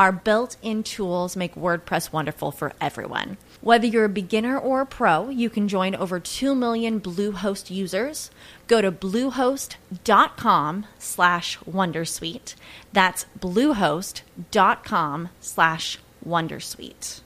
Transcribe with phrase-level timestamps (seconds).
[0.00, 3.36] Our built in tools make WordPress wonderful for everyone.
[3.60, 8.30] Whether you're a beginner or a pro, you can join over 2 million Bluehost users.
[8.66, 12.54] Go to bluehost.com slash wondersuite.
[12.94, 17.20] That's bluehost.com slash wondersuite.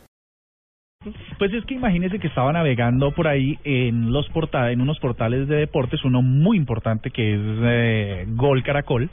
[1.38, 5.46] Pues es que imagínese que estaba navegando por ahí en los porta en unos portales
[5.46, 9.10] de deportes, uno muy importante que es eh, Gol Caracol,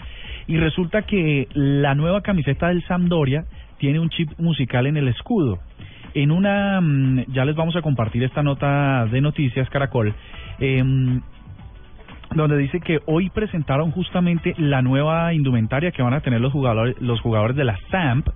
[0.48, 3.46] y resulta que la nueva camiseta del Sampdoria
[3.78, 5.60] tiene un chip musical en el escudo.
[6.14, 10.14] En una, mm, ya les vamos a compartir esta nota de noticias Caracol,
[10.60, 10.84] eh,
[12.36, 17.00] donde dice que hoy presentaron justamente la nueva indumentaria que van a tener los jugadores,
[17.02, 18.28] los jugadores de la SAMP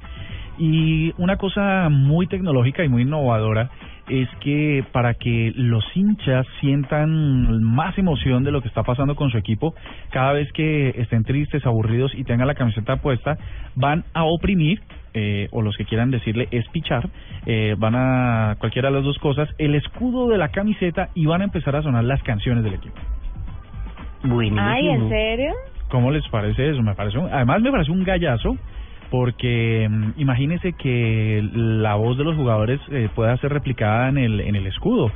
[0.58, 3.70] y una cosa muy tecnológica y muy innovadora
[4.08, 9.30] es que para que los hinchas sientan más emoción de lo que está pasando con
[9.32, 9.74] su equipo,
[10.12, 13.38] cada vez que estén tristes, aburridos y tengan la camiseta puesta,
[13.76, 14.80] van a oprimir,
[15.14, 17.10] eh, o los que quieran decirle es pichar,
[17.46, 21.42] eh, van a cualquiera de las dos cosas, el escudo de la camiseta y van
[21.42, 22.96] a empezar a sonar las canciones del equipo.
[24.24, 24.62] Buenísimo.
[24.62, 25.54] Ay, ¿en serio?
[25.90, 26.82] ¿Cómo les parece eso?
[26.82, 28.58] Me parece un- además me parece un gallazo
[29.10, 34.40] porque mm, imagínese que la voz de los jugadores eh, pueda ser replicada en el
[34.42, 35.12] en el escudo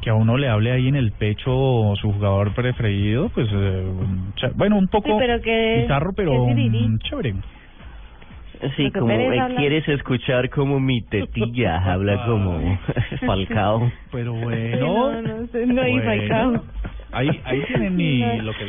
[0.00, 3.84] que a uno le hable ahí en el pecho su jugador preferido pues eh,
[4.36, 6.88] cha- bueno un poco Sí, pero que- bizarro pero que sirirí.
[6.88, 7.34] mm, chévere
[8.76, 12.78] Sí, como eh, habla- quieres escuchar como mi tetilla habla como
[13.26, 13.90] Falcao.
[14.12, 15.22] pero Sí, bueno no,
[15.66, 16.00] no y.
[16.00, 16.64] Falcao.
[17.12, 18.66] ahí ahí tienen mi lo que